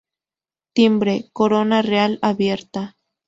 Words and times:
Timbre: 0.73 1.29
Corona 1.31 1.83
real 1.83 2.17
abierta. 2.23 2.97